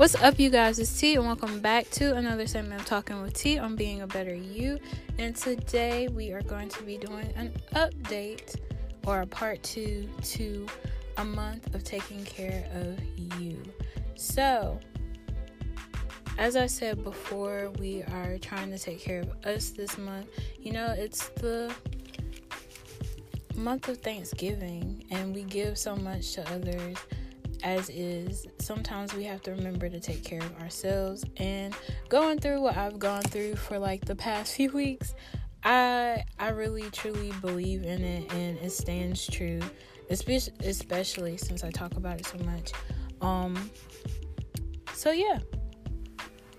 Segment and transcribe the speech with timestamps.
[0.00, 0.78] What's up, you guys?
[0.78, 4.06] It's T, and welcome back to another segment of Talking with T on being a
[4.06, 4.78] better you.
[5.18, 8.56] And today we are going to be doing an update
[9.06, 10.66] or a part two to
[11.18, 12.98] a month of taking care of
[13.34, 13.62] you.
[14.14, 14.80] So,
[16.38, 20.28] as I said before, we are trying to take care of us this month.
[20.62, 21.70] You know, it's the
[23.54, 26.96] month of Thanksgiving, and we give so much to others
[27.62, 31.24] as is, sometimes we have to remember to take care of ourselves.
[31.36, 31.74] And
[32.08, 35.14] going through what I've gone through for like the past few weeks,
[35.62, 39.60] I I really truly believe in it and it stands true,
[40.08, 42.72] especially especially since I talk about it so much.
[43.20, 43.70] Um
[44.94, 45.40] so yeah.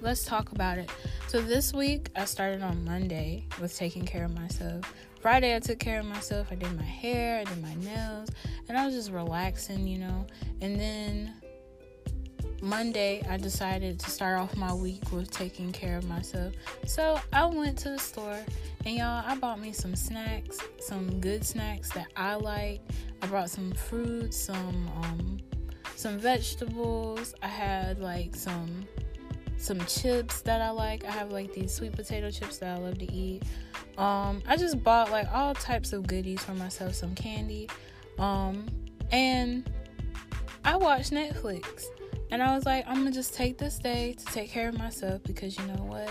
[0.00, 0.90] Let's talk about it.
[1.26, 4.92] So this week I started on Monday with taking care of myself.
[5.20, 6.48] Friday I took care of myself.
[6.50, 8.28] I did my hair, I did my nails,
[8.68, 10.26] and I was just relaxing, you know.
[10.60, 11.34] And then
[12.60, 16.54] Monday I decided to start off my week with taking care of myself.
[16.86, 18.38] So I went to the store
[18.84, 22.80] and y'all I bought me some snacks, some good snacks that I like.
[23.22, 25.38] I brought some fruits, some um
[25.94, 27.34] some vegetables.
[27.42, 28.86] I had like some
[29.56, 31.04] some chips that I like.
[31.04, 33.42] I have like these sweet potato chips that I love to eat.
[33.96, 37.68] Um, I just bought like all types of goodies for myself, some candy.
[38.18, 38.66] Um,
[39.10, 39.70] and
[40.64, 41.84] I watched Netflix.
[42.30, 45.22] And I was like, I'm gonna just take this day to take care of myself
[45.22, 46.10] because you know what?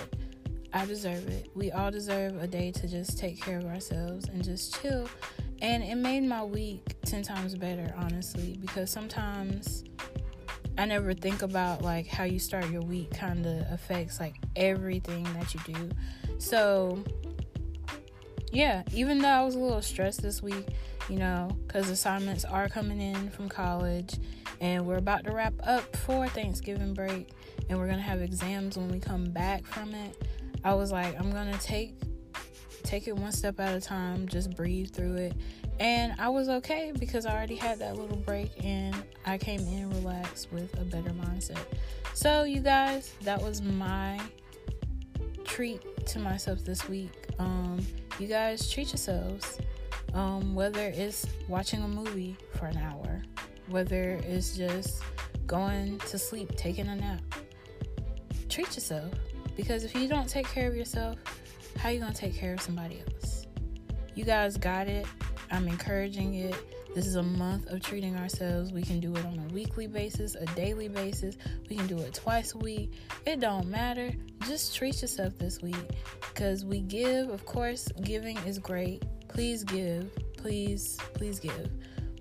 [0.74, 1.50] I deserve it.
[1.56, 5.08] We all deserve a day to just take care of ourselves and just chill.
[5.62, 9.84] And it made my week 10 times better, honestly, because sometimes
[10.78, 15.24] I never think about like how you start your week kind of affects like everything
[15.34, 15.90] that you do.
[16.38, 17.04] So,
[18.52, 20.68] yeah, even though I was a little stressed this week,
[21.10, 24.16] you know, because assignments are coming in from college
[24.60, 27.30] and we're about to wrap up for Thanksgiving break
[27.70, 30.22] and we're going to have exams when we come back from it.
[30.64, 31.94] I was like, I'm going to take
[32.84, 35.34] take it one step at a time, just breathe through it
[35.80, 38.96] and I was okay because I already had that little break and
[39.26, 41.60] I came in relaxed with a better mindset.
[42.14, 44.20] So, you guys, that was my
[45.44, 47.28] treat to myself this week.
[47.38, 47.86] Um,
[48.20, 49.60] you guys treat yourselves.
[50.14, 53.22] Um, whether it's watching a movie for an hour,
[53.68, 55.04] whether it's just
[55.46, 57.22] going to sleep, taking a nap.
[58.50, 59.12] Treat yourself
[59.56, 61.18] because if you don't take care of yourself,
[61.78, 63.46] how are you going to take care of somebody else?
[64.16, 65.06] You guys got it.
[65.52, 66.56] I'm encouraging it.
[66.98, 68.74] This is a month of treating ourselves.
[68.74, 71.38] We can do it on a weekly basis, a daily basis.
[71.70, 72.92] We can do it twice a week.
[73.24, 74.12] It don't matter.
[74.48, 75.76] Just treat yourself this week
[76.22, 77.30] because we give.
[77.30, 79.04] Of course, giving is great.
[79.28, 80.10] Please give.
[80.38, 81.70] Please, please give.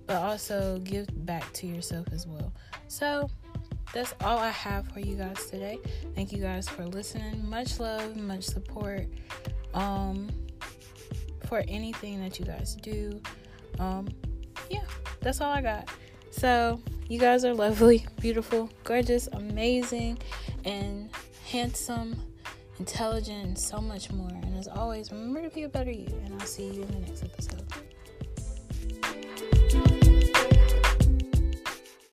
[0.06, 2.52] But also give back to yourself as well.
[2.88, 3.30] So,
[3.94, 5.78] that's all I have for you guys today.
[6.14, 7.48] Thank you guys for listening.
[7.48, 9.06] Much love, much support.
[9.72, 10.28] Um
[11.46, 13.22] for anything that you guys do.
[13.78, 14.08] Um,
[14.70, 14.84] yeah,
[15.20, 15.88] that's all I got.
[16.30, 20.18] So, you guys are lovely, beautiful, gorgeous, amazing,
[20.64, 21.08] and
[21.46, 22.20] handsome,
[22.78, 24.28] intelligent, and so much more.
[24.28, 26.08] And as always, remember to be a better you.
[26.24, 27.64] And I'll see you in the next episode.